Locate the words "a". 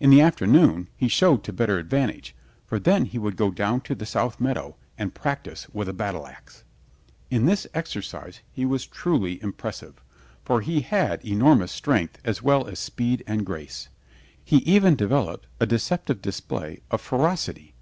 5.88-5.94, 15.58-15.64